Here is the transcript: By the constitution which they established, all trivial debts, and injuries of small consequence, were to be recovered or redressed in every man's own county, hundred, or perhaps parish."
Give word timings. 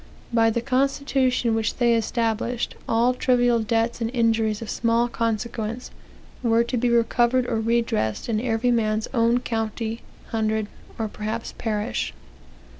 By 0.33 0.49
the 0.49 0.61
constitution 0.63 1.53
which 1.53 1.75
they 1.75 1.93
established, 1.93 2.73
all 2.89 3.13
trivial 3.13 3.59
debts, 3.59 4.01
and 4.01 4.09
injuries 4.15 4.59
of 4.59 4.67
small 4.71 5.07
consequence, 5.07 5.91
were 6.41 6.63
to 6.63 6.75
be 6.75 6.89
recovered 6.89 7.45
or 7.45 7.59
redressed 7.61 8.27
in 8.27 8.41
every 8.41 8.71
man's 8.71 9.07
own 9.13 9.41
county, 9.41 10.01
hundred, 10.29 10.65
or 10.97 11.07
perhaps 11.07 11.53
parish." 11.59 12.15